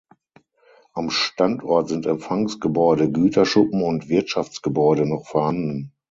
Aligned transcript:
Am 0.93 1.11
Standort 1.11 1.87
sind 1.89 2.07
Empfangsgebäude, 2.07 3.11
Güterschuppen 3.11 3.83
und 3.83 4.09
Wirtschaftsgebäude 4.09 5.05
noch 5.05 5.27
vorhanden. 5.27 5.91